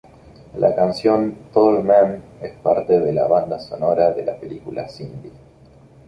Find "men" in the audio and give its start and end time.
1.83-2.23